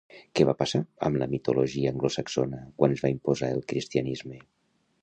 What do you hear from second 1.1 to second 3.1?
la mitologia anglosaxona quan es